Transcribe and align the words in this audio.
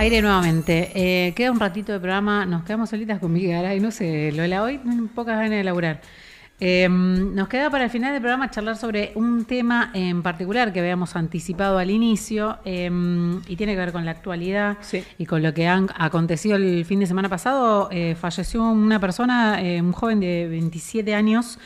Aire 0.00 0.22
nuevamente. 0.22 0.92
Eh, 0.94 1.34
queda 1.34 1.52
un 1.52 1.60
ratito 1.60 1.92
de 1.92 2.00
programa. 2.00 2.46
Nos 2.46 2.64
quedamos 2.64 2.88
solitas 2.88 3.18
con 3.18 3.30
Miguel 3.30 3.70
y 3.76 3.80
no 3.80 3.90
sé, 3.90 4.32
lo 4.32 4.40
de 4.40 4.48
la 4.48 4.62
hoy, 4.62 4.80
pocas 5.14 5.36
ganas 5.36 5.50
de 5.50 5.62
laburar. 5.62 6.00
Eh, 6.58 6.88
nos 6.88 7.48
queda 7.48 7.68
para 7.68 7.84
el 7.84 7.90
final 7.90 8.12
del 8.12 8.22
programa 8.22 8.50
charlar 8.50 8.78
sobre 8.78 9.12
un 9.14 9.44
tema 9.44 9.90
en 9.92 10.22
particular 10.22 10.72
que 10.72 10.80
habíamos 10.80 11.16
anticipado 11.16 11.76
al 11.76 11.90
inicio 11.90 12.58
eh, 12.66 12.90
y 13.46 13.56
tiene 13.56 13.72
que 13.74 13.78
ver 13.78 13.92
con 13.92 14.06
la 14.06 14.10
actualidad 14.12 14.78
y 15.18 15.26
con 15.26 15.42
lo 15.42 15.52
que 15.52 15.66
han 15.66 15.88
acontecido 15.94 16.56
el 16.56 16.84
fin 16.86 17.00
de 17.00 17.06
semana 17.06 17.28
pasado. 17.28 17.90
falleció 18.18 18.64
una 18.70 19.00
persona, 19.00 19.60
un 19.82 19.92
joven 19.92 20.20
de 20.20 20.48
27 20.48 21.14
años, 21.14 21.58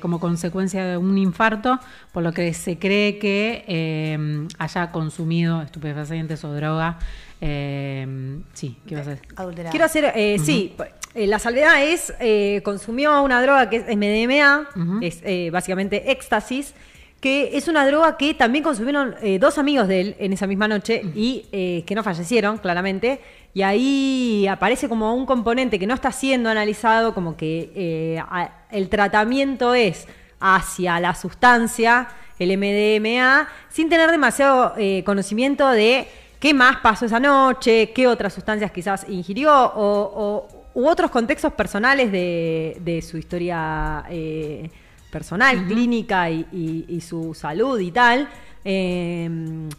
como 0.00 0.20
consecuencia 0.20 0.86
de 0.86 0.96
un 0.96 1.18
infarto, 1.18 1.78
por 2.12 2.22
lo 2.22 2.32
que 2.32 2.54
se 2.54 2.78
cree 2.78 3.18
que 3.18 4.48
haya 4.58 4.90
consumido 4.90 5.60
estupefacientes 5.60 6.44
o 6.44 6.54
droga. 6.54 6.98
Eh, 7.46 8.40
sí, 8.54 8.78
¿qué 8.86 8.94
vas 8.94 9.06
a 9.06 9.12
hacer? 9.12 9.26
Quiero 9.70 9.84
hacer, 9.84 10.12
eh, 10.16 10.38
sí, 10.42 10.74
eh, 11.14 11.26
la 11.26 11.38
salvedad 11.38 11.84
es, 11.84 12.14
eh, 12.18 12.62
consumió 12.64 13.22
una 13.22 13.42
droga 13.42 13.68
que 13.68 13.76
es 13.76 13.84
MDMA, 13.86 15.02
es 15.02 15.52
básicamente 15.52 16.10
éxtasis, 16.10 16.72
que 17.20 17.56
es 17.58 17.68
una 17.68 17.86
droga 17.86 18.16
que 18.16 18.32
también 18.32 18.64
consumieron 18.64 19.14
dos 19.40 19.58
amigos 19.58 19.88
de 19.88 20.00
él 20.00 20.16
en 20.18 20.32
esa 20.32 20.46
misma 20.46 20.68
noche 20.68 21.02
y 21.14 21.82
que 21.86 21.94
no 21.94 22.02
fallecieron, 22.02 22.56
claramente. 22.58 23.20
Y 23.52 23.60
ahí 23.62 24.46
aparece 24.46 24.88
como 24.88 25.14
un 25.14 25.26
componente 25.26 25.78
que 25.78 25.86
no 25.86 25.94
está 25.94 26.12
siendo 26.12 26.48
analizado, 26.48 27.14
como 27.14 27.36
que 27.36 28.22
el 28.70 28.88
tratamiento 28.88 29.74
es 29.74 30.06
hacia 30.40 31.00
la 31.00 31.14
sustancia, 31.14 32.08
el 32.38 32.56
MDMA, 32.58 33.48
sin 33.70 33.88
tener 33.88 34.10
demasiado 34.10 34.74
conocimiento 35.04 35.68
de 35.68 36.08
qué 36.44 36.52
más 36.52 36.76
pasó 36.80 37.06
esa 37.06 37.18
noche, 37.18 37.90
qué 37.94 38.06
otras 38.06 38.34
sustancias 38.34 38.70
quizás 38.70 39.06
ingirió 39.08 39.50
o, 39.50 40.46
u 40.74 40.86
otros 40.86 41.10
contextos 41.10 41.54
personales 41.54 42.12
de, 42.12 43.02
su 43.08 43.16
historia 43.16 44.04
eh, 44.10 44.68
personal, 45.10 45.66
clínica 45.66 46.28
y, 46.28 47.00
su 47.00 47.32
salud 47.32 47.80
y 47.80 47.90
tal. 47.90 48.28
Em, 48.62 49.70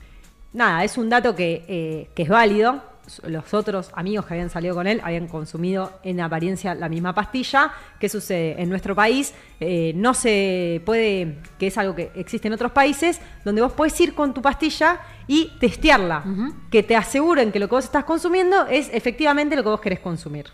nada, 0.53 0.83
es 0.83 0.97
un 0.97 1.07
dato 1.07 1.35
que, 1.35 1.65
eh, 1.67 2.09
que 2.15 2.23
es 2.23 2.29
válido 2.29 2.81
los 3.27 3.53
otros 3.53 3.91
amigos 3.93 4.25
que 4.25 4.33
habían 4.33 4.49
salido 4.49 4.75
con 4.75 4.87
él 4.87 5.01
habían 5.03 5.27
consumido 5.27 5.99
en 6.03 6.21
apariencia 6.21 6.75
la 6.75 6.89
misma 6.89 7.13
pastilla. 7.13 7.71
¿Qué 7.99 8.09
sucede? 8.09 8.61
En 8.61 8.69
nuestro 8.69 8.95
país 8.95 9.33
eh, 9.59 9.93
no 9.95 10.13
se 10.13 10.81
puede, 10.85 11.37
que 11.57 11.67
es 11.67 11.77
algo 11.77 11.95
que 11.95 12.11
existe 12.15 12.47
en 12.47 12.53
otros 12.53 12.71
países, 12.71 13.19
donde 13.43 13.61
vos 13.61 13.73
puedes 13.73 13.99
ir 14.01 14.13
con 14.13 14.33
tu 14.33 14.41
pastilla 14.41 14.99
y 15.27 15.51
testearla, 15.59 16.23
que 16.69 16.83
te 16.83 16.95
aseguren 16.95 17.51
que 17.51 17.59
lo 17.59 17.67
que 17.67 17.75
vos 17.75 17.85
estás 17.85 18.03
consumiendo 18.03 18.67
es 18.67 18.89
efectivamente 18.93 19.55
lo 19.55 19.63
que 19.63 19.69
vos 19.69 19.81
querés 19.81 19.99
consumir 19.99 20.45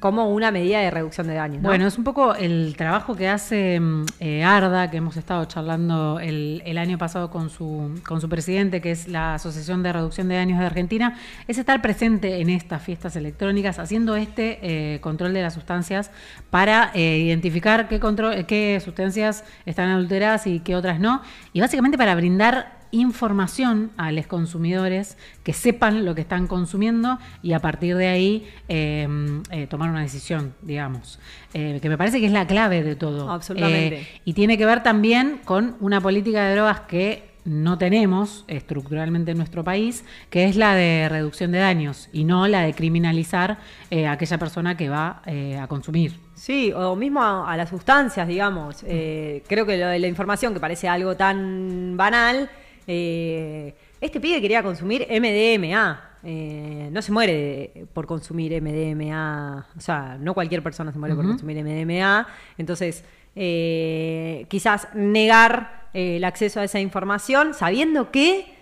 como 0.00 0.30
una 0.30 0.50
medida 0.50 0.80
de 0.80 0.90
reducción 0.90 1.26
de 1.26 1.34
daños. 1.34 1.62
Bueno, 1.62 1.86
es 1.86 1.98
un 1.98 2.04
poco 2.04 2.34
el 2.34 2.74
trabajo 2.76 3.14
que 3.14 3.28
hace 3.28 3.78
mm, 3.78 4.06
eh, 4.20 4.44
Arda, 4.44 4.90
que 4.90 4.96
hemos 4.96 5.16
estado 5.16 5.44
charlando 5.44 6.18
el, 6.20 6.62
año 6.78 6.98
pasado 6.98 7.30
con 7.30 7.50
su, 7.50 8.00
con 8.06 8.20
su 8.20 8.28
presidente, 8.28 8.80
que 8.80 8.90
es 8.90 9.06
la 9.06 9.34
Asociación 9.34 9.82
de 9.82 9.92
Reducción 9.92 10.28
de 10.28 10.36
Daños 10.36 10.58
de 10.58 10.66
Argentina, 10.66 11.18
es 11.46 11.58
estar 11.58 11.80
presente 11.82 12.40
en 12.40 12.48
estas 12.48 12.82
fiestas 12.82 13.14
electrónicas, 13.16 13.78
haciendo 13.78 14.16
este 14.16 14.58
eh, 14.62 15.00
control 15.00 15.34
de 15.34 15.42
las 15.42 15.54
sustancias 15.54 16.10
para 16.50 16.90
eh, 16.94 17.18
identificar 17.18 17.88
qué, 17.88 18.00
control, 18.00 18.46
qué 18.46 18.80
sustancias 18.84 19.44
están 19.66 19.90
adulteradas 19.90 20.46
y 20.46 20.60
qué 20.60 20.74
otras 20.74 20.98
no, 20.98 21.22
y 21.52 21.60
básicamente 21.60 21.98
para 21.98 22.14
brindar 22.14 22.81
información 22.92 23.90
a 23.96 24.12
los 24.12 24.26
consumidores 24.26 25.16
que 25.42 25.52
sepan 25.52 26.04
lo 26.04 26.14
que 26.14 26.20
están 26.20 26.46
consumiendo 26.46 27.18
y 27.42 27.54
a 27.54 27.58
partir 27.58 27.96
de 27.96 28.06
ahí 28.06 28.48
em, 28.68 29.42
eh, 29.50 29.66
tomar 29.66 29.90
una 29.90 30.02
decisión, 30.02 30.54
digamos. 30.62 31.18
Eh, 31.54 31.78
que 31.82 31.88
me 31.88 31.98
parece 31.98 32.20
que 32.20 32.26
es 32.26 32.32
la 32.32 32.46
clave 32.46 32.82
de 32.82 32.94
todo. 32.94 33.30
Absolutamente. 33.30 34.02
Eh, 34.02 34.20
y 34.24 34.34
tiene 34.34 34.56
que 34.56 34.66
ver 34.66 34.82
también 34.82 35.40
con 35.44 35.76
una 35.80 36.00
política 36.00 36.44
de 36.44 36.54
drogas 36.54 36.80
que 36.80 37.32
no 37.44 37.76
tenemos 37.76 38.44
estructuralmente 38.46 39.32
en 39.32 39.38
nuestro 39.38 39.64
país, 39.64 40.04
que 40.30 40.44
es 40.44 40.54
la 40.54 40.76
de 40.76 41.08
reducción 41.08 41.50
de 41.50 41.58
daños 41.58 42.08
y 42.12 42.22
no 42.22 42.46
la 42.46 42.60
de 42.60 42.72
criminalizar 42.72 43.58
a 43.90 44.12
aquella 44.12 44.38
persona 44.38 44.76
que 44.76 44.88
va 44.88 45.22
a 45.60 45.66
consumir. 45.66 46.20
Sí, 46.36 46.72
o 46.72 46.94
mismo 46.94 47.20
a, 47.20 47.56
las 47.56 47.70
sustancias, 47.70 48.28
digamos. 48.28 48.84
creo 48.84 49.66
que 49.66 49.76
lo 49.76 49.88
de 49.88 49.98
la 49.98 50.06
información, 50.06 50.54
que 50.54 50.60
parece 50.60 50.88
algo 50.88 51.16
tan 51.16 51.96
banal, 51.96 52.48
eh, 52.86 53.74
este 54.00 54.20
pibe 54.20 54.40
quería 54.40 54.62
consumir 54.62 55.06
MDMA. 55.08 56.10
Eh, 56.24 56.88
no 56.92 57.02
se 57.02 57.12
muere 57.12 57.86
por 57.92 58.06
consumir 58.06 58.60
MDMA. 58.60 59.66
O 59.76 59.80
sea, 59.80 60.16
no 60.18 60.34
cualquier 60.34 60.62
persona 60.62 60.92
se 60.92 60.98
muere 60.98 61.14
por 61.14 61.26
consumir 61.26 61.62
MDMA. 61.62 62.26
Entonces, 62.58 63.04
eh, 63.34 64.46
quizás 64.48 64.88
negar 64.94 65.88
el 65.94 66.24
acceso 66.24 66.60
a 66.60 66.64
esa 66.64 66.80
información 66.80 67.54
sabiendo 67.54 68.10
que 68.10 68.60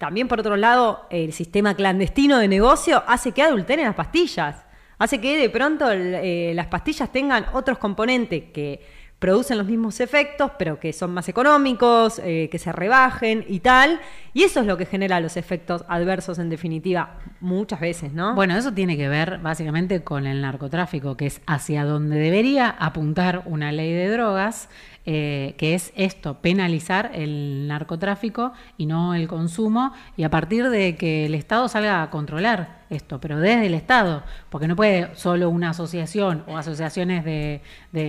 también, 0.00 0.26
por 0.26 0.40
otro 0.40 0.56
lado, 0.56 1.06
el 1.10 1.32
sistema 1.32 1.74
clandestino 1.74 2.38
de 2.38 2.48
negocio 2.48 3.04
hace 3.06 3.30
que 3.30 3.42
adulteren 3.42 3.86
las 3.86 3.94
pastillas. 3.94 4.64
Hace 4.98 5.20
que 5.20 5.38
de 5.38 5.48
pronto 5.48 5.86
las 5.94 6.66
pastillas 6.66 7.12
tengan 7.12 7.46
otros 7.52 7.78
componentes 7.78 8.44
que 8.52 8.80
producen 9.22 9.56
los 9.56 9.68
mismos 9.68 10.00
efectos, 10.00 10.50
pero 10.58 10.80
que 10.80 10.92
son 10.92 11.14
más 11.14 11.28
económicos, 11.28 12.20
eh, 12.24 12.48
que 12.50 12.58
se 12.58 12.72
rebajen 12.72 13.44
y 13.48 13.60
tal. 13.60 14.00
Y 14.34 14.42
eso 14.42 14.58
es 14.58 14.66
lo 14.66 14.76
que 14.76 14.84
genera 14.84 15.20
los 15.20 15.36
efectos 15.36 15.84
adversos 15.86 16.40
en 16.40 16.50
definitiva, 16.50 17.20
muchas 17.38 17.78
veces, 17.78 18.12
¿no? 18.12 18.34
Bueno, 18.34 18.56
eso 18.56 18.72
tiene 18.72 18.96
que 18.96 19.08
ver 19.08 19.38
básicamente 19.38 20.02
con 20.02 20.26
el 20.26 20.40
narcotráfico, 20.40 21.16
que 21.16 21.26
es 21.26 21.40
hacia 21.46 21.84
donde 21.84 22.18
debería 22.18 22.68
apuntar 22.68 23.42
una 23.46 23.70
ley 23.70 23.92
de 23.92 24.08
drogas 24.08 24.68
eh, 25.04 25.54
que 25.56 25.74
es 25.74 25.92
esto, 25.94 26.38
penalizar 26.40 27.12
el 27.14 27.68
narcotráfico 27.68 28.52
y 28.76 28.86
no 28.86 29.14
el 29.14 29.28
consumo, 29.28 29.92
y 30.16 30.24
a 30.24 30.30
partir 30.30 30.68
de 30.68 30.96
que 30.96 31.26
el 31.26 31.34
Estado 31.34 31.68
salga 31.68 32.02
a 32.02 32.10
controlar 32.10 32.81
esto, 32.92 33.20
pero 33.20 33.38
desde 33.38 33.66
el 33.66 33.74
Estado, 33.74 34.22
porque 34.50 34.68
no 34.68 34.76
puede 34.76 35.14
solo 35.14 35.50
una 35.50 35.70
asociación 35.70 36.44
o 36.46 36.56
asociaciones 36.56 37.24
de, 37.24 37.60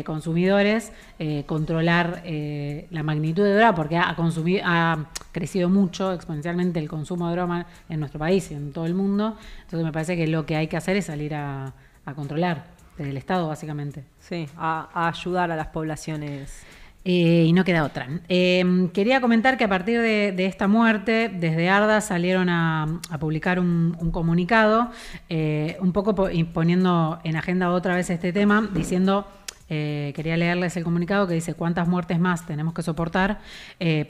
consumidores 0.05 0.91
eh, 1.19 1.43
controlar 1.45 2.21
eh, 2.25 2.87
la 2.91 3.03
magnitud 3.03 3.43
de 3.43 3.55
droga, 3.55 3.75
porque 3.75 3.97
ha, 3.97 4.15
consumido, 4.15 4.63
ha 4.65 5.05
crecido 5.31 5.69
mucho 5.69 6.13
exponencialmente 6.13 6.79
el 6.79 6.89
consumo 6.89 7.27
de 7.29 7.35
droga 7.35 7.65
en 7.89 7.99
nuestro 7.99 8.19
país 8.19 8.51
y 8.51 8.55
en 8.55 8.71
todo 8.71 8.85
el 8.85 8.93
mundo, 8.93 9.37
entonces 9.61 9.85
me 9.85 9.91
parece 9.91 10.15
que 10.15 10.27
lo 10.27 10.45
que 10.45 10.55
hay 10.55 10.67
que 10.67 10.77
hacer 10.77 10.97
es 10.97 11.05
salir 11.05 11.35
a, 11.35 11.73
controlar 12.15 12.65
desde 12.97 13.11
el 13.11 13.17
Estado, 13.17 13.47
básicamente. 13.47 14.03
Sí, 14.19 14.47
a 14.57 15.07
ayudar 15.07 15.51
a 15.51 15.55
las 15.55 15.67
poblaciones 15.67 16.65
eh, 17.05 17.45
y 17.47 17.51
no 17.53 17.65
queda 17.65 17.83
otra. 17.83 18.07
Em, 18.29 18.87
quería 18.89 19.19
comentar 19.19 19.57
que 19.57 19.65
a 19.65 19.67
partir 19.67 19.99
de, 19.99 20.45
esta 20.45 20.67
muerte, 20.69 21.29
desde 21.29 21.67
Arda 21.69 21.99
salieron 21.99 22.47
a, 22.49 23.01
publicar 23.19 23.59
un, 23.59 23.93
comunicado, 24.11 24.89
eh, 25.29 25.75
un 25.81 25.91
poco 25.91 26.15
poniendo 26.15 27.19
en 27.23 27.35
agenda 27.35 27.71
otra 27.71 27.95
vez 27.95 28.09
este 28.09 28.31
tema, 28.31 28.69
diciendo, 28.73 29.27
eh, 29.69 30.13
quería 30.15 30.37
leerles 30.37 30.77
el 30.77 30.83
comunicado 30.85 31.27
que 31.27 31.33
dice 31.33 31.55
cuántas 31.55 31.89
muertes 31.89 32.19
más 32.19 32.45
tenemos 32.45 32.73
que 32.73 32.83
soportar 32.83 33.39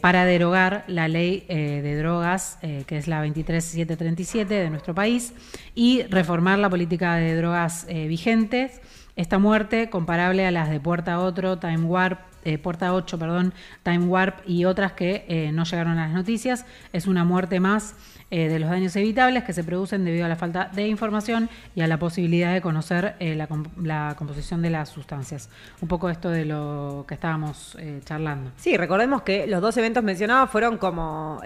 para 0.02 0.26
derogar 0.26 0.84
la 0.88 1.08
ley 1.08 1.46
de 1.48 1.98
drogas, 1.98 2.60
que 2.62 2.98
es 2.98 3.08
la 3.08 3.22
23737 3.22 4.54
de 4.54 4.70
nuestro 4.70 4.94
país, 4.94 5.34
y 5.74 6.04
reformar 6.04 6.60
la 6.60 6.70
política 6.70 7.16
de 7.16 7.36
drogas 7.36 7.88
vigentes. 7.88 8.82
Esta 9.16 9.38
muerte, 9.40 9.90
comparable 9.90 10.46
a 10.46 10.52
las 10.52 10.70
de 10.70 10.80
Puerta 10.80 11.20
Otro, 11.20 11.60
Time 11.60 11.86
Warp, 11.86 12.33
eh, 12.46 12.58
Puerta 12.58 12.94
8, 12.94 13.18
perdón, 13.18 13.54
Time 13.84 14.06
Warp 14.06 14.48
y 14.48 14.66
otras 14.66 14.94
que 14.94 15.26
eh, 15.28 15.52
no 15.54 15.64
llegaron 15.64 15.98
a 15.98 16.08
las 16.08 16.14
noticias. 16.14 16.66
Es 16.92 17.08
una 17.08 17.24
muerte 17.24 17.60
más 17.60 17.96
eh, 18.32 18.48
de 18.48 18.60
los 18.60 18.70
daños 18.70 18.96
evitables 18.96 19.44
que 19.44 19.54
se 19.54 19.64
producen 19.64 20.04
debido 20.06 20.26
a 20.26 20.30
la 20.30 20.36
falta 20.36 20.70
de 20.74 20.88
información 20.88 21.50
y 21.76 21.82
a 21.82 21.88
la 21.88 21.98
posibilidad 21.98 22.54
de 22.54 22.62
conocer 22.62 23.16
la, 23.20 24.16
composición 24.16 24.62
de 24.62 24.70
las 24.70 24.90
sustancias. 24.90 25.50
Un 25.82 25.88
poco 25.88 26.10
esto 26.10 26.30
de 26.30 26.46
lo 26.46 27.06
que 27.08 27.14
estábamos 27.14 27.78
charlando. 28.06 28.52
Sí, 28.58 28.76
recordemos 28.78 29.22
que 29.22 29.48
los 29.48 29.62
dos 29.62 29.78
eventos 29.78 30.04
mencionados 30.04 30.50
fueron 30.50 30.78
como 30.78 31.42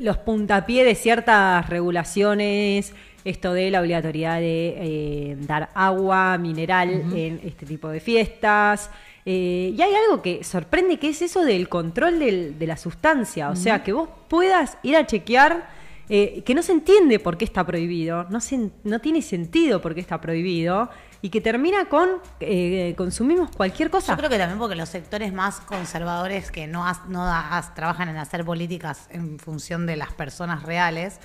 los 0.00 0.18
puntapié 0.18 0.84
de 0.84 0.94
ciertas 0.94 1.68
regulaciones 1.68 2.94
esto 3.24 3.52
de 3.52 3.70
la 3.70 3.80
obligatoriedad 3.80 4.40
de 4.40 5.36
dar 5.40 5.68
agua 5.74 6.38
mineral 6.38 6.90
en 7.14 7.40
este 7.44 7.66
tipo 7.66 7.88
de 7.88 8.00
fiestas, 8.00 8.90
eh, 9.26 9.74
y 9.76 9.82
hay 9.82 9.94
algo 9.94 10.22
que 10.22 10.44
sorprende, 10.44 10.98
que 10.98 11.08
es 11.08 11.22
eso 11.22 11.44
del 11.44 11.68
control 11.68 12.18
de 12.18 12.66
la 12.66 12.76
sustancia. 12.76 13.50
O 13.50 13.56
sea, 13.56 13.82
que 13.82 13.92
vos 13.92 14.08
puedas 14.28 14.78
ir 14.82 14.96
a 14.96 15.06
chequear, 15.06 15.68
eh, 16.08 16.42
que 16.44 16.54
no 16.54 16.62
se 16.62 16.72
entiende 16.72 17.18
por 17.18 17.36
qué 17.36 17.44
está 17.44 17.64
prohibido, 17.64 18.26
no, 18.30 18.38
no 18.84 18.98
tiene 19.00 19.22
sentido 19.22 19.80
por 19.80 19.94
qué 19.94 20.00
está 20.00 20.20
prohibido, 20.20 20.90
y 21.22 21.28
que 21.28 21.40
termina 21.40 21.86
con 21.86 22.08
eh, 22.40 22.94
consumimos 22.96 23.50
cualquier 23.54 23.90
cosa. 23.90 24.12
Yo 24.12 24.16
creo 24.16 24.30
que 24.30 24.38
también 24.38 24.58
porque 24.58 24.74
los 24.74 24.88
sectores 24.88 25.32
más 25.32 25.60
conservadores 25.60 26.50
que 26.50 26.66
no, 26.66 26.84
no 27.08 27.30
trabajan 27.74 28.08
en 28.08 28.16
hacer 28.16 28.44
políticas 28.44 29.06
en 29.10 29.38
función 29.38 29.86
de 29.86 29.96
las 29.96 30.12
personas 30.12 30.62
reales, 30.62 31.20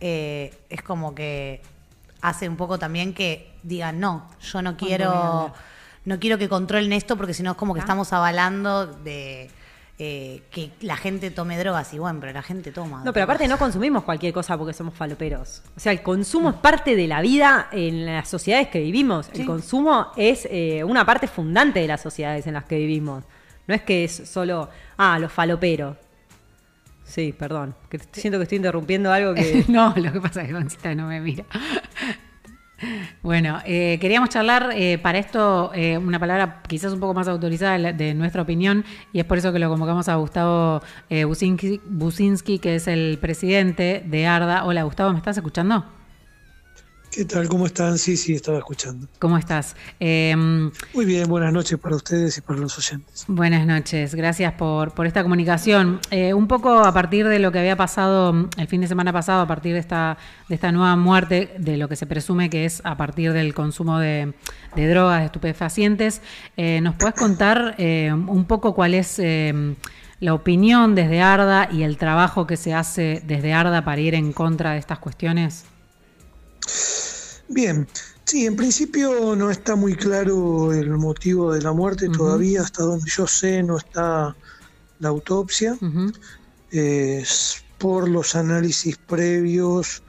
eh, 0.00 0.54
es 0.68 0.82
como 0.82 1.14
que 1.14 1.62
hace 2.20 2.48
un 2.48 2.56
poco 2.56 2.78
también 2.78 3.14
que 3.14 3.52
digan, 3.62 4.00
no, 4.00 4.28
yo 4.40 4.60
no 4.60 4.76
quiero, 4.76 5.52
no 6.04 6.18
quiero 6.18 6.38
que 6.38 6.48
controlen 6.48 6.92
esto 6.92 7.16
porque 7.16 7.34
si 7.34 7.42
no 7.42 7.52
es 7.52 7.56
como 7.56 7.74
que 7.74 7.80
estamos 7.80 8.12
avalando 8.12 8.86
de 8.86 9.50
eh, 10.00 10.42
que 10.52 10.70
la 10.82 10.96
gente 10.96 11.32
tome 11.32 11.58
drogas 11.58 11.92
y 11.92 11.98
bueno, 11.98 12.20
pero 12.20 12.32
la 12.32 12.42
gente 12.42 12.70
toma. 12.70 13.02
No, 13.04 13.12
pero 13.12 13.24
aparte 13.24 13.48
no 13.48 13.58
consumimos 13.58 14.04
cualquier 14.04 14.32
cosa 14.32 14.56
porque 14.56 14.72
somos 14.72 14.94
faloperos. 14.94 15.62
O 15.76 15.80
sea, 15.80 15.90
el 15.90 16.02
consumo 16.02 16.50
es 16.50 16.56
parte 16.56 16.94
de 16.94 17.08
la 17.08 17.20
vida 17.20 17.68
en 17.72 18.06
las 18.06 18.28
sociedades 18.28 18.68
que 18.68 18.78
vivimos. 18.78 19.28
El 19.34 19.44
consumo 19.44 20.12
es 20.16 20.46
eh, 20.52 20.84
una 20.84 21.04
parte 21.04 21.26
fundante 21.26 21.80
de 21.80 21.88
las 21.88 22.00
sociedades 22.00 22.46
en 22.46 22.54
las 22.54 22.64
que 22.64 22.78
vivimos. 22.78 23.24
No 23.66 23.74
es 23.74 23.82
que 23.82 24.04
es 24.04 24.12
solo, 24.12 24.70
ah, 24.98 25.18
los 25.18 25.32
faloperos. 25.32 25.96
Sí, 27.02 27.34
perdón. 27.36 27.74
Que 27.88 27.98
siento 28.12 28.38
que 28.38 28.44
estoy 28.44 28.56
interrumpiendo 28.56 29.12
algo 29.12 29.34
que. 29.34 29.64
no, 29.68 29.94
lo 29.96 30.12
que 30.12 30.20
pasa 30.20 30.42
es 30.42 30.46
que 30.46 30.52
Goncita 30.52 30.94
no 30.94 31.08
me 31.08 31.20
mira. 31.20 31.44
Bueno, 33.22 33.58
eh, 33.64 33.98
queríamos 34.00 34.28
charlar 34.30 34.70
eh, 34.74 34.98
para 34.98 35.18
esto 35.18 35.72
eh, 35.74 35.98
una 35.98 36.18
palabra 36.18 36.62
quizás 36.66 36.92
un 36.92 37.00
poco 37.00 37.14
más 37.14 37.28
autorizada 37.28 37.92
de, 37.92 38.14
nuestra 38.14 38.42
opinión 38.42 38.84
y 39.12 39.20
es 39.20 39.24
por 39.24 39.38
eso 39.38 39.52
que 39.52 39.58
lo 39.58 39.68
convocamos 39.68 40.08
a 40.08 40.14
Gustavo 40.16 40.80
Businski, 41.10 42.58
que 42.58 42.76
es 42.76 42.88
el 42.88 43.18
presidente 43.20 44.02
de 44.06 44.26
ARDA. 44.26 44.64
Hola 44.64 44.84
Gustavo, 44.84 45.12
¿me 45.12 45.18
estás 45.18 45.36
escuchando? 45.36 45.97
¿Qué 47.18 47.24
tal? 47.24 47.48
¿Cómo 47.48 47.66
están? 47.66 47.98
Sí, 47.98 48.16
sí, 48.16 48.34
estaba 48.34 48.58
escuchando. 48.58 49.08
¿Cómo 49.18 49.36
estás? 49.36 49.74
Em, 49.98 50.70
Muy 50.94 51.04
bien, 51.04 51.26
buenas 51.28 51.52
noches 51.52 51.76
para 51.76 51.96
ustedes 51.96 52.38
y 52.38 52.42
para 52.42 52.60
los 52.60 52.78
oyentes. 52.78 53.24
Buenas 53.26 53.66
noches, 53.66 54.14
gracias 54.14 54.52
por, 54.52 54.94
por 54.94 55.04
esta 55.04 55.24
comunicación. 55.24 55.98
Eh, 56.12 56.32
un 56.32 56.46
poco 56.46 56.78
a 56.78 56.94
partir 56.94 57.26
de 57.26 57.40
lo 57.40 57.50
que 57.50 57.58
había 57.58 57.74
pasado 57.74 58.32
mm, 58.32 58.50
el 58.58 58.68
fin 58.68 58.82
de 58.82 58.86
semana 58.86 59.12
pasado, 59.12 59.42
a 59.42 59.48
partir 59.48 59.72
de 59.72 59.80
esta, 59.80 60.16
de 60.48 60.54
esta 60.54 60.70
nueva 60.70 60.94
muerte, 60.94 61.56
de 61.58 61.76
lo 61.76 61.88
que 61.88 61.96
se 61.96 62.06
presume 62.06 62.50
que 62.50 62.64
es 62.64 62.82
a 62.84 62.96
partir 62.96 63.32
del 63.32 63.52
consumo 63.52 63.98
de, 63.98 64.32
drogas, 64.76 65.18
de 65.18 65.26
estupefacientes, 65.26 66.22
eh, 66.56 66.80
¿nos 66.80 66.94
puedes 66.94 67.16
contar 67.16 67.74
eh, 67.78 68.12
un 68.12 68.44
poco 68.44 68.76
cuál 68.76 68.94
es 68.94 69.20
la 70.20 70.34
opinión 70.34 70.94
desde 70.94 71.20
ARDA 71.20 71.68
y 71.72 71.82
el 71.82 71.96
trabajo 71.96 72.46
que 72.46 72.56
se 72.56 72.74
hace 72.74 73.24
desde 73.26 73.54
ARDA 73.54 73.84
para 73.84 74.00
ir 74.00 74.14
en 74.14 74.32
contra 74.32 74.70
de 74.70 74.78
estas 74.78 75.00
cuestiones? 75.00 75.64
Bien, 77.48 77.88
sí, 78.24 78.46
en 78.46 78.56
principio 78.56 79.34
no 79.34 79.50
está 79.50 79.74
muy 79.74 79.94
claro 79.94 80.72
el 80.72 80.90
motivo 80.90 81.52
de 81.52 81.62
la 81.62 81.72
muerte 81.72 82.08
todavía, 82.08 82.62
hasta 82.62 82.82
donde 82.82 83.10
yo 83.10 83.26
sé 83.26 83.62
no 83.62 83.78
está 83.78 84.36
la 84.98 85.08
autopsia. 85.08 85.78
por 87.78 88.08
los 88.08 88.34
análisis 88.34 88.96
previos 88.98 90.02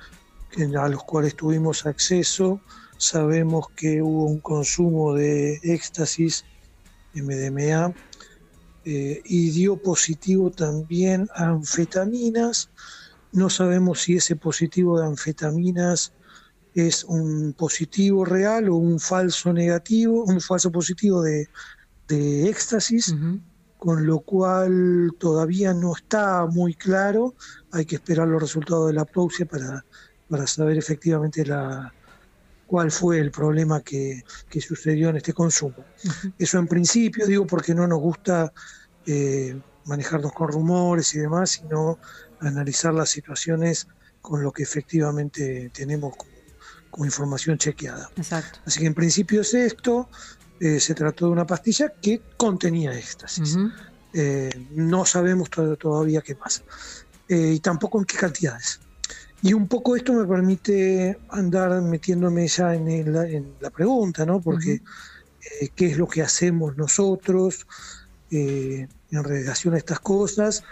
a 0.78 0.90
los 0.90 1.04
cuales 1.04 1.36
tuvimos 1.36 1.86
acceso, 1.86 2.60
sabemos 2.98 3.68
que 3.76 4.02
hubo 4.02 4.26
un 4.26 4.40
consumo 4.40 5.14
de 5.14 5.60
éxtasis, 5.64 6.44
MDMA, 7.14 7.94
eh, 8.86 9.22
y 9.24 9.52
dio 9.52 9.78
positivo 9.78 10.52
también 10.52 11.30
a 11.36 11.46
anfetaminas. 11.46 12.70
No 13.32 13.50
sabemos 13.50 14.02
si 14.02 14.16
ese 14.16 14.36
positivo 14.36 15.00
de 15.00 15.06
anfetaminas 15.06 16.12
es 16.74 17.04
un 17.04 17.54
positivo 17.54 18.26
real 18.26 18.70
o 18.70 18.76
un 18.76 19.00
falso 19.00 19.52
negativo, 19.54 20.24
un 20.24 20.40
falso 20.42 20.72
positivo 20.72 21.22
de, 21.22 21.48
éxtasis, 22.50 23.16
con 23.78 24.08
lo 24.08 24.20
cual 24.22 25.12
todavía 25.20 25.74
no 25.74 25.96
está 25.96 26.46
muy 26.48 26.74
claro. 26.74 27.36
Hay 27.72 27.86
que 27.86 27.96
esperar 27.96 28.28
los 28.28 28.42
resultados 28.42 28.88
de 28.88 28.94
la 28.94 29.02
autopsia 29.02 29.46
para, 29.46 29.86
para 30.28 30.48
saber 30.48 30.78
efectivamente 30.78 31.46
la, 31.46 31.94
cuál 32.70 32.92
fue 32.92 33.20
el 33.20 33.32
problema 33.32 33.82
que, 33.82 34.24
sucedió 34.62 35.10
en 35.10 35.18
este 35.18 35.34
consumo. 35.34 35.84
Eso 36.38 36.60
en 36.60 36.68
principio, 36.68 37.26
digo, 37.26 37.48
porque 37.48 37.74
no 37.74 37.88
nos 37.88 38.00
gusta 38.00 38.54
eh, 39.08 39.60
manejarnos 39.86 40.32
con 40.34 40.50
rumores 40.50 41.16
y 41.16 41.20
demás, 41.20 41.50
sino 41.50 41.98
analizar 42.40 42.94
las 42.94 43.10
situaciones 43.10 43.88
con 44.22 44.44
lo 44.44 44.52
que 44.52 44.62
efectivamente 44.62 45.72
tenemos 45.74 46.14
con 46.90 47.06
información 47.06 47.58
chequeada. 47.58 48.10
Exacto. 48.16 48.60
Así 48.66 48.80
que 48.80 48.86
en 48.86 48.94
principio 48.94 49.42
es 49.42 49.54
esto, 49.54 50.10
eh, 50.60 50.80
se 50.80 50.94
trató 50.94 51.26
de 51.28 51.32
una 51.32 51.48
pastilla 51.48 51.94
que 52.02 52.22
contenía 52.36 52.92
éxtasis. 52.94 53.58
Eh, 54.14 54.50
no 54.72 55.06
sabemos 55.06 55.50
todavía 55.50 56.22
qué 56.22 56.36
más. 56.36 56.64
Eh, 57.28 57.54
y 57.56 57.60
tampoco 57.60 58.00
en 58.00 58.06
qué 58.06 58.18
cantidades. 58.18 58.80
Y 59.42 59.54
un 59.54 59.68
poco 59.68 59.96
esto 59.96 60.12
me 60.14 60.26
permite 60.26 61.18
andar 61.30 61.82
metiéndome 61.82 62.48
ya 62.48 62.76
en, 62.76 63.54
la 63.62 63.70
pregunta, 63.70 64.26
¿no? 64.26 64.42
Porque 64.42 64.82
qué 65.76 65.86
es 65.86 65.98
lo 65.98 66.08
que 66.08 66.22
hacemos 66.22 66.76
nosotros 66.76 67.66
en 68.30 68.90
relación 69.12 69.76
a 69.76 69.78
estas 69.78 70.02
cosas 70.02 70.64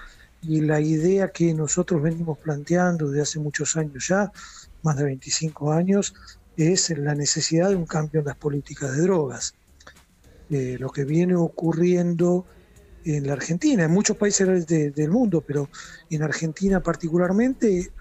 y 0.42 0.62
la 0.62 0.82
idea 0.82 1.30
que 1.30 1.54
nosotros 1.54 2.02
venimos 2.02 2.38
planteando 2.38 3.10
desde 3.10 3.22
hace 3.22 3.40
muchos 3.40 3.76
años 3.76 4.08
ya 4.08 4.32
más 4.88 4.98
de 4.98 5.04
25 5.04 5.72
años, 5.72 6.14
es 6.56 6.90
la 6.98 7.14
necesidad 7.14 7.70
de 7.70 7.76
un 7.76 7.86
cambio 7.86 8.22
en 8.22 8.28
las 8.28 8.38
políticas 8.38 8.96
de 8.96 9.02
drogas. 9.04 9.54
Eh, 10.50 10.78
lo 10.80 10.90
que 10.90 11.04
viene 11.04 11.36
ocurriendo 11.36 12.46
en 13.04 13.28
la 13.28 13.34
Argentina, 13.34 13.84
en 13.84 13.92
muchos 13.92 14.18
países 14.18 14.66
del 14.66 15.12
mundo, 15.12 15.44
pero 15.46 15.70
en 16.10 16.24
Argentina 16.24 16.82
particularmente, 16.82 17.92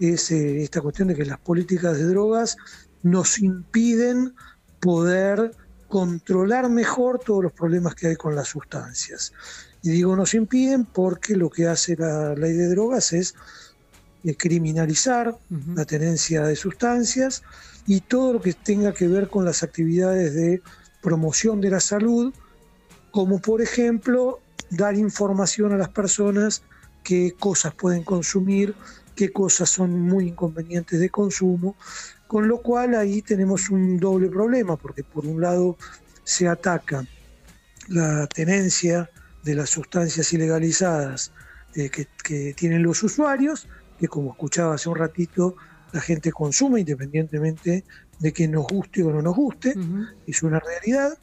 es 0.00 0.30
eh, 0.32 0.62
esta 0.62 0.80
cuestión 0.80 1.08
de 1.08 1.14
que 1.14 1.24
las 1.24 1.38
políticas 1.38 1.96
de 1.96 2.04
drogas 2.04 2.56
nos 3.02 3.38
impiden 3.38 4.34
poder 4.80 5.52
controlar 5.88 6.68
mejor 6.70 7.20
todos 7.20 7.44
los 7.44 7.52
problemas 7.52 7.94
que 7.94 8.08
hay 8.08 8.16
con 8.16 8.34
las 8.34 8.48
sustancias. 8.48 9.32
Y 9.82 9.90
digo 9.90 10.16
nos 10.16 10.34
impiden 10.34 10.86
porque 10.86 11.36
lo 11.36 11.50
que 11.50 11.66
hace 11.66 11.96
la 11.96 12.34
ley 12.34 12.52
de 12.52 12.68
drogas 12.68 13.12
es 13.12 13.34
criminalizar 14.36 15.36
la 15.74 15.84
tenencia 15.84 16.42
de 16.44 16.54
sustancias 16.56 17.42
y 17.86 18.00
todo 18.00 18.34
lo 18.34 18.40
que 18.40 18.52
tenga 18.52 18.92
que 18.92 19.08
ver 19.08 19.28
con 19.28 19.44
las 19.44 19.62
actividades 19.62 20.34
de 20.34 20.62
promoción 21.02 21.60
de 21.60 21.70
la 21.70 21.80
salud, 21.80 22.32
como 23.10 23.40
por 23.40 23.60
ejemplo 23.60 24.40
dar 24.70 24.96
información 24.96 25.72
a 25.72 25.76
las 25.76 25.88
personas 25.88 26.62
qué 27.02 27.34
cosas 27.38 27.74
pueden 27.74 28.04
consumir, 28.04 28.74
qué 29.16 29.32
cosas 29.32 29.68
son 29.68 30.00
muy 30.00 30.28
inconvenientes 30.28 31.00
de 31.00 31.10
consumo, 31.10 31.76
con 32.28 32.48
lo 32.48 32.62
cual 32.62 32.94
ahí 32.94 33.22
tenemos 33.22 33.68
un 33.70 33.98
doble 33.98 34.28
problema, 34.28 34.76
porque 34.76 35.02
por 35.02 35.26
un 35.26 35.40
lado 35.40 35.76
se 36.24 36.46
ataca 36.48 37.04
la 37.88 38.26
tenencia 38.28 39.10
de 39.42 39.56
las 39.56 39.70
sustancias 39.70 40.32
ilegalizadas 40.32 41.32
eh, 41.74 41.90
que 41.90 42.54
tienen 42.54 42.84
los 42.84 43.02
usuarios, 43.02 43.66
que 44.02 44.08
como 44.08 44.32
escuchaba 44.32 44.74
hace 44.74 44.88
un 44.88 44.96
ratito, 44.96 45.54
la 45.92 46.00
gente 46.00 46.32
consume 46.32 46.80
independientemente 46.80 47.84
de 48.18 48.32
que 48.32 48.48
nos 48.48 48.66
guste 48.66 49.04
o 49.04 49.12
no 49.12 49.22
nos 49.22 49.36
guste, 49.36 49.76
es 50.26 50.42
una 50.42 50.58
realidad. 50.58 51.16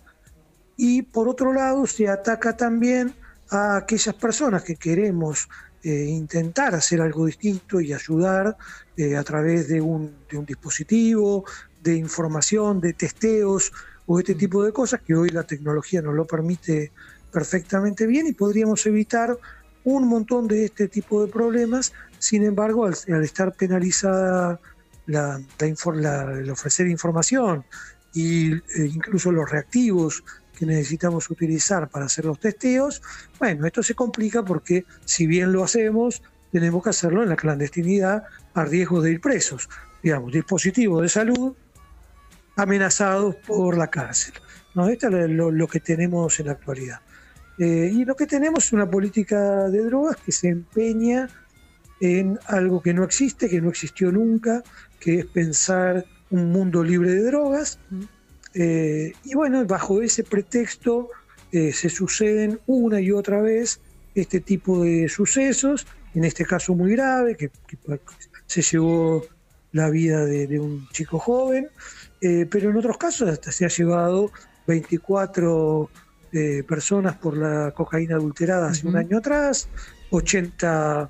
Y 0.77 1.01
por 1.01 1.27
otro 1.27 1.51
lado, 1.51 1.85
se 1.85 2.07
ataca 2.07 2.55
también 2.55 3.13
a 3.49 3.75
aquellas 3.75 4.15
personas 4.15 4.63
que 4.63 4.77
queremos 4.77 5.49
eh, 5.83 6.05
intentar 6.05 6.73
hacer 6.73 7.01
algo 7.01 7.25
distinto 7.25 7.81
y 7.81 7.91
ayudar 7.91 8.55
eh, 8.95 9.17
a 9.17 9.25
través 9.25 9.67
de 9.67 9.81
un, 9.81 10.15
de 10.31 10.37
un, 10.37 10.45
dispositivo, 10.45 11.43
de 11.83 11.97
información, 11.97 12.79
de 12.79 12.93
testeos 12.93 13.73
o 14.05 14.19
este 14.19 14.35
tipo 14.35 14.63
de 14.63 14.71
cosas 14.71 15.01
que 15.01 15.15
hoy 15.15 15.31
la 15.31 15.43
tecnología 15.43 16.01
nos 16.01 16.15
lo 16.15 16.25
permite 16.25 16.93
perfectamente 17.29 18.07
bien 18.07 18.25
y 18.27 18.31
podríamos 18.31 18.85
evitar 18.85 19.37
un 19.83 20.07
montón 20.07 20.47
de 20.47 20.65
este 20.65 20.87
tipo 20.87 21.25
de 21.25 21.31
problemas 21.31 21.93
sin 22.19 22.43
embargo, 22.43 22.85
al, 22.85 23.23
estar 23.23 23.53
penalizada 23.53 24.59
la, 25.07 25.41
el 25.59 26.49
ofrecer 26.51 26.87
información 26.87 27.63
e 28.13 28.61
incluso 28.77 29.31
los 29.31 29.49
reactivos 29.49 30.23
que 30.55 30.65
necesitamos 30.65 31.29
utilizar 31.29 31.89
para 31.89 32.05
hacer 32.05 32.25
los 32.25 32.39
testeos, 32.39 33.01
bueno, 33.39 33.65
esto 33.65 33.81
se 33.81 33.95
complica 33.95 34.43
porque 34.43 34.85
si 35.05 35.25
bien 35.25 35.53
lo 35.53 35.63
hacemos, 35.63 36.21
tenemos 36.51 36.83
que 36.83 36.89
hacerlo 36.89 37.23
en 37.23 37.29
la 37.29 37.37
clandestinidad 37.37 38.23
a 38.53 38.65
riesgo 38.65 39.01
de 39.01 39.11
ir 39.11 39.21
presos. 39.21 39.69
Digamos, 40.03 40.33
dispositivos 40.33 41.01
de 41.01 41.09
salud 41.09 41.55
amenazados 42.57 43.35
por 43.35 43.77
la 43.77 43.87
cárcel. 43.87 44.33
¿no? 44.75 44.89
Esto 44.89 45.07
es 45.07 45.29
lo, 45.29 45.67
que 45.67 45.79
tenemos 45.79 46.39
en 46.41 46.47
la 46.47 46.53
actualidad. 46.53 46.99
Eh, 47.59 47.91
y 47.93 48.05
lo 48.05 48.15
que 48.15 48.25
tenemos 48.25 48.65
es 48.65 48.73
una 48.73 48.89
política 48.89 49.67
de 49.67 49.83
drogas 49.83 50.15
que 50.17 50.31
se 50.31 50.47
empeña 50.47 51.29
en 51.99 52.39
algo 52.47 52.81
que 52.81 52.93
no 52.93 53.03
existe, 53.03 53.49
que 53.49 53.61
no 53.61 53.69
existió 53.69 54.11
nunca, 54.11 54.63
que 54.99 55.19
es 55.19 55.25
pensar 55.25 56.05
un 56.29 56.51
mundo 56.51 56.83
libre 56.83 57.11
de 57.11 57.23
drogas. 57.23 57.79
Eh, 58.53 59.13
y 59.25 59.35
bueno, 59.35 59.65
bajo 59.65 60.01
ese 60.01 60.23
pretexto 60.23 61.09
eh, 61.51 61.73
se 61.73 61.89
suceden 61.89 62.59
una 62.67 62.99
y 63.01 63.11
otra 63.11 63.41
vez 63.41 63.79
este 64.15 64.39
tipo 64.39 64.83
de 64.83 65.07
sucesos, 65.09 65.85
en 66.15 66.23
este 66.23 66.45
caso 66.45 66.73
muy 66.75 66.91
grave, 66.91 67.35
que, 67.35 67.51
se 68.47 68.61
llevó 68.61 69.25
la 69.71 69.89
vida 69.89 70.25
de, 70.25 70.59
un 70.59 70.87
chico 70.89 71.19
joven, 71.19 71.67
eh, 72.21 72.47
pero 72.49 72.71
en 72.71 72.77
otros 72.77 72.97
casos 72.97 73.29
hasta 73.29 73.51
se 73.51 73.65
ha 73.65 73.69
llevado 73.69 74.31
24 74.65 75.89
eh, 76.31 76.63
personas 76.67 77.15
por 77.17 77.35
la 77.37 77.71
cocaína 77.71 78.15
adulterada 78.15 78.69
hace 78.69 78.87
un 78.87 78.95
año 78.95 79.17
atrás, 79.17 79.67
80 80.11 81.09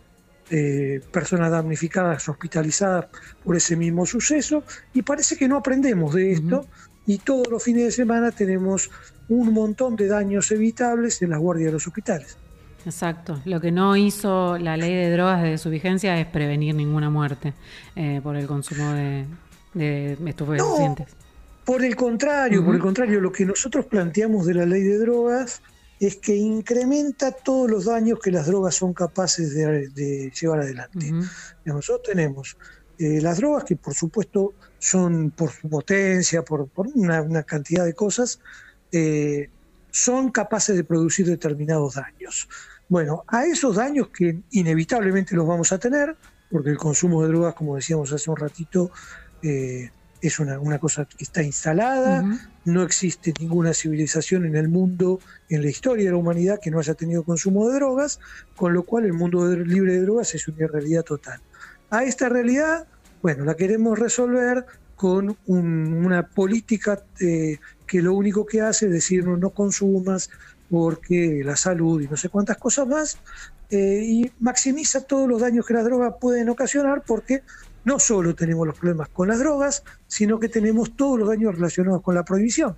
eh, 0.52 1.02
personas 1.12 1.52
damnificadas, 1.52 2.28
hospitalizadas 2.30 3.08
por 3.44 3.56
ese 3.56 3.76
mismo 3.76 4.06
suceso, 4.06 4.64
y 4.94 5.02
parece 5.02 5.38
que 5.38 5.48
no 5.48 5.58
aprendemos 5.58 6.14
de 6.16 6.32
esto, 6.32 6.66
y 7.06 7.18
todos 7.20 7.48
los 7.50 7.64
fines 7.64 7.84
de 7.84 7.92
semana 7.92 8.32
tenemos 8.32 8.90
un 9.30 9.54
montón 9.54 9.96
de 9.96 10.08
daños 10.08 10.52
evitables 10.52 11.22
en 11.22 11.32
las 11.32 11.40
guardias 11.40 11.68
de 11.68 11.72
los 11.74 11.88
hospitales. 11.88 12.38
Exacto. 12.86 13.42
Lo 13.46 13.60
que 13.60 13.72
no 13.72 13.96
hizo 13.96 14.58
la 14.58 14.78
ley 14.78 14.94
de 14.94 15.12
drogas 15.12 15.44
desde 15.44 15.58
su 15.58 15.70
vigencia 15.70 16.20
es 16.20 16.26
prevenir 16.28 16.76
ninguna 16.76 17.10
muerte 17.10 17.54
eh, 17.96 18.22
por 18.24 18.36
el 18.36 18.48
consumo 18.48 18.94
de, 18.94 19.26
de 19.74 20.18
estupefacientes. 20.26 21.08
Por 21.70 21.84
el 21.84 21.96
contrario, 21.96 22.66
por 22.66 22.74
el 22.74 22.82
contrario, 22.82 23.22
lo 23.22 23.32
que 23.32 23.46
nosotros 23.46 23.86
planteamos 23.86 24.48
de 24.48 24.56
la 24.56 24.66
ley 24.66 24.82
de 24.82 24.98
drogas 24.98 25.62
es 26.00 26.16
que 26.16 26.36
incrementa 26.36 27.32
todos 27.32 27.70
los 27.70 27.86
daños 27.86 28.18
que 28.18 28.32
las 28.32 28.48
drogas 28.48 28.74
son 28.74 28.92
capaces 28.92 29.54
de, 29.54 30.32
llevar 30.32 30.62
adelante. 30.62 31.14
Nosotros 31.66 32.02
tenemos 32.12 32.58
eh, 32.98 33.22
las 33.22 33.38
drogas 33.38 33.66
que 33.66 33.76
por 33.76 33.94
supuesto 33.94 34.56
son 34.80 35.30
por 35.30 35.52
su 35.52 35.70
potencia, 35.70 36.44
por, 36.44 36.68
una, 36.96 37.44
cantidad 37.44 37.86
de 37.86 37.94
cosas, 37.94 38.40
eh, 38.92 39.52
son 39.92 40.32
capaces 40.32 40.76
de 40.76 40.84
producir 40.84 41.28
determinados 41.28 41.94
daños. 41.94 42.50
Bueno, 42.88 43.26
a 43.28 43.46
esos 43.46 43.76
daños 43.76 44.08
que 44.08 44.40
inevitablemente 44.50 45.36
los 45.36 45.46
vamos 45.46 45.72
a 45.72 45.78
tener, 45.78 46.18
porque 46.50 46.72
el 46.72 46.78
consumo 46.78 47.22
de 47.22 47.28
drogas, 47.28 47.54
como 47.54 47.76
decíamos 47.76 48.12
hace 48.12 48.28
un 48.32 48.38
ratito, 48.38 48.90
eh, 49.44 49.92
es 50.22 50.40
una, 50.40 50.80
cosa 50.80 51.06
que 51.06 51.24
está 51.24 51.42
instalada, 51.42 52.24
no 52.66 52.84
existe 52.84 53.34
ninguna 53.40 53.74
civilización 53.74 54.46
en 54.46 54.56
el 54.56 54.68
mundo, 54.68 55.20
en 55.50 55.62
la 55.62 55.70
historia 55.70 56.06
de 56.06 56.12
la 56.12 56.18
humanidad, 56.18 56.60
que 56.62 56.72
no 56.72 56.80
haya 56.80 56.94
tenido 56.94 57.24
consumo 57.24 57.70
de 57.70 57.76
drogas, 57.76 58.20
con 58.56 58.74
lo 58.74 58.84
cual 58.84 59.06
el 59.06 59.14
mundo 59.14 59.48
libre 59.56 59.94
de 59.94 60.02
drogas 60.02 60.36
es 60.36 60.48
una 60.48 60.68
realidad 60.68 61.04
total. 61.04 61.40
A 61.90 62.04
esta 62.04 62.28
realidad, 62.30 62.86
bueno, 63.22 63.46
la 63.46 63.56
queremos 63.56 63.98
resolver 63.98 64.66
con 64.96 65.38
una 65.48 66.28
política 66.28 67.02
eh, 67.22 67.58
que 67.88 68.02
lo 68.02 68.14
único 68.14 68.46
que 68.46 68.62
hace 68.62 68.88
es 68.88 68.92
decirnos 68.92 69.40
no 69.40 69.52
consumas 69.52 70.30
porque 70.70 71.42
la 71.44 71.56
salud 71.56 72.02
y 72.02 72.08
no 72.08 72.18
sé 72.18 72.28
cuántas 72.28 72.58
cosas 72.58 72.86
más, 72.86 73.18
eh, 73.72 74.02
y 74.04 74.32
maximiza 74.40 75.02
todos 75.02 75.30
los 75.30 75.42
daños 75.42 75.66
que 75.66 75.74
las 75.74 75.86
drogas 75.86 76.16
pueden 76.20 76.50
ocasionar 76.50 77.04
porque 77.06 77.44
no 77.86 78.00
solo 78.00 78.36
tenemos 78.36 78.68
los 78.68 78.78
problemas 78.78 79.10
con 79.10 79.28
las 79.28 79.40
drogas, 79.40 79.84
sino 80.08 80.40
que 80.40 80.50
tenemos 80.50 80.96
todos 80.96 81.20
los 81.20 81.30
daños 81.30 81.56
relacionados 81.56 82.02
con 82.02 82.16
la 82.16 82.24
prohibición. 82.24 82.76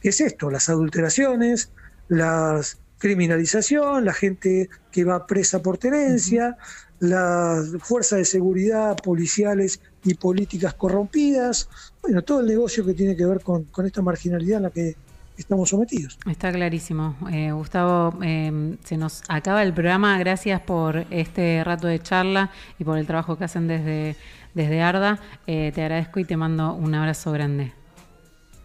¿Qué 0.00 0.10
es 0.10 0.20
esto? 0.20 0.50
Las 0.50 0.68
adulteraciones, 0.68 1.70
la 2.08 2.60
criminalización, 2.98 4.04
la 4.04 4.12
gente 4.12 4.68
que 4.92 5.04
va 5.04 5.26
presa 5.26 5.62
por 5.62 5.78
tenencia, 5.78 6.56
las 7.00 7.70
fuerzas 7.80 8.18
de 8.18 8.24
seguridad 8.26 8.96
policiales 8.96 9.80
y 10.04 10.14
políticas 10.14 10.74
corrompidas, 10.74 11.68
bueno, 12.02 12.22
todo 12.22 12.40
el 12.40 12.46
negocio 12.46 12.84
que 12.84 12.94
tiene 12.94 13.16
que 13.16 13.24
ver 13.24 13.40
con, 13.40 13.66
esta 13.84 14.02
marginalidad 14.02 14.58
en 14.58 14.62
la 14.64 14.70
que 14.70 14.96
estamos 15.40 15.68
sometidos. 15.68 16.18
Está 16.26 16.52
clarísimo. 16.52 17.16
Eh, 17.32 17.52
Gustavo, 17.52 18.18
eh, 18.22 18.76
se 18.84 18.96
nos 18.96 19.22
acaba 19.28 19.62
el 19.62 19.72
programa. 19.72 20.18
Gracias 20.18 20.60
por 20.60 21.06
este 21.10 21.62
rato 21.64 21.86
de 21.86 21.98
charla 22.00 22.50
y 22.78 22.84
por 22.84 22.98
el 22.98 23.06
trabajo 23.06 23.36
que 23.36 23.44
hacen 23.44 23.66
desde 23.66 24.16
desde 24.54 24.82
Arda. 24.82 25.18
Eh, 25.46 25.72
te 25.74 25.82
agradezco 25.82 26.20
y 26.20 26.24
te 26.24 26.36
mando 26.36 26.74
un 26.74 26.94
abrazo 26.94 27.32
grande. 27.32 27.72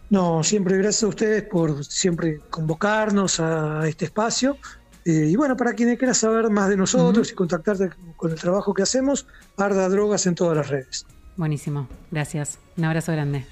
No, 0.10 0.44
siempre 0.44 0.78
gracias 0.78 1.04
a 1.04 1.08
ustedes 1.08 1.44
por 1.44 1.84
siempre 1.84 2.40
convocarnos 2.50 3.40
a 3.40 3.88
este 3.88 4.06
espacio. 4.06 4.58
Y 5.04 5.36
bueno, 5.36 5.56
para 5.56 5.74
quienes 5.74 6.00
quieran 6.00 6.16
saber 6.16 6.50
más 6.50 6.70
de 6.70 6.78
nosotros 6.78 7.32
y 7.32 7.36
contactarte 7.36 7.92
con 8.16 8.32
el 8.32 8.40
trabajo 8.40 8.74
que 8.74 8.82
hacemos, 8.82 9.28
Arda 9.56 9.88
Drogas 9.88 10.26
en 10.26 10.34
todas 10.34 10.58
las 10.58 10.68
redes. 10.68 11.06
Buenísimo, 11.38 11.88
gracias. 12.10 12.58
Un 12.78 12.86
abrazo 12.86 13.12
grande. 13.12 13.46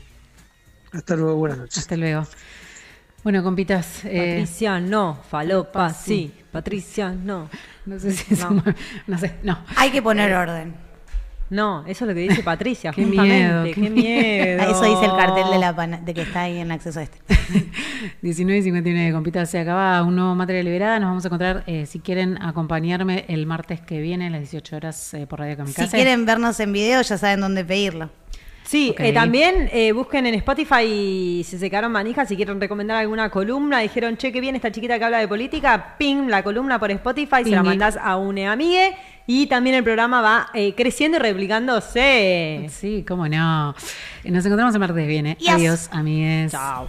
Hasta 0.92 1.16
luego, 1.16 1.36
buenas 1.36 1.60
noches. 1.60 1.78
Hasta 1.78 1.96
luego. 1.96 2.26
Bueno, 3.24 3.42
compitas. 3.42 4.04
Eh, 4.06 4.40
Patricia, 4.42 4.80
no. 4.80 5.20
Falopa, 5.30 5.90
sí. 5.94 6.34
Patricia, 6.52 7.12
no. 7.12 7.50
No 7.86 8.00
sé 8.00 8.12
si 8.12 8.36
no. 8.36 8.64
no 9.08 9.18
sé, 9.18 9.36
no. 9.44 9.60
Hay 9.78 9.92
que 9.92 10.02
poner 10.02 10.34
orden. 10.34 10.74
No, 11.50 11.86
eso 11.86 12.06
es 12.06 12.10
lo 12.10 12.16
que 12.16 12.22
dice 12.22 12.42
Patricia, 12.42 12.92
qué 12.96 13.06
miedo, 13.06 13.66
qué, 13.66 13.90
miedo. 13.90 14.64
Eso 14.72 14.86
dice 14.86 15.06
el 15.06 15.12
cartel 15.12 15.52
de, 15.52 15.60
la 15.60 15.74
de 15.74 16.14
que 16.14 16.22
está 16.24 16.42
ahí 16.44 16.58
en 16.58 16.72
acceso 16.72 17.00
a 17.00 17.04
este. 17.04 17.20
19 18.24 18.60
y 18.60 18.64
59, 18.64 19.12
compita, 19.12 19.46
se 19.46 19.60
acaba 19.60 20.02
un 20.02 20.16
nuevo 20.16 20.34
materia 20.34 20.64
liberada. 20.64 21.00
Nos 21.00 21.10
vamos 21.10 21.26
a 21.26 21.28
encontrar, 21.28 21.64
eh, 21.68 21.86
si 21.86 22.00
quieren 22.00 22.42
acompañarme 22.42 23.26
el 23.28 23.46
martes 23.46 23.82
que 23.82 24.02
viene 24.02 24.28
a 24.28 24.30
las 24.32 24.40
18 24.40 24.76
horas 24.76 25.14
eh, 25.14 25.28
por 25.28 25.40
Radio 25.40 25.58
Kamikaze. 25.58 25.90
Si 25.90 25.96
quieren 25.96 26.26
vernos 26.26 26.60
en 26.60 26.74
video, 26.74 27.02
ya 27.04 27.20
saben 27.20 27.42
dónde 27.42 27.64
pedirlo. 27.64 28.10
Sí, 28.74 28.96
eh, 28.98 29.14
también 29.14 29.70
eh, 29.72 29.92
busquen 29.92 30.26
en 30.26 30.34
Spotify 30.34 31.44
si 31.44 31.58
se 31.60 31.70
quedaron 31.70 31.92
manijas, 31.92 32.28
si 32.28 32.36
quieren 32.36 32.60
recomendar 32.60 32.98
alguna 32.98 33.30
columna, 33.30 33.78
dijeron, 33.82 34.18
che, 34.18 34.32
qué 34.32 34.42
bien 34.42 34.56
esta 34.56 34.72
chiquita 34.72 34.98
que 34.98 35.06
habla 35.06 35.20
de 35.20 35.28
política, 35.28 35.94
ping, 36.00 36.28
la 36.28 36.42
columna 36.42 36.80
por 36.80 36.90
Spotify, 36.90 37.44
se 37.44 37.52
la 37.52 37.62
mandás 37.62 38.00
a 38.02 38.18
un 38.18 38.40
amigue 38.40 38.96
y 39.28 39.46
también 39.46 39.76
el 39.76 39.84
programa 39.84 40.22
va 40.22 40.48
eh, 40.56 40.74
creciendo 40.74 41.20
y 41.20 41.22
replicándose. 41.22 42.66
Sí, 42.72 43.06
cómo 43.08 43.28
no. 43.28 43.76
Nos 44.24 44.44
encontramos 44.44 44.74
el 44.74 44.80
martes 44.80 45.08
viene. 45.08 45.38
Adiós, 45.48 45.90
amigues. 45.92 46.52
Chao. 46.52 46.88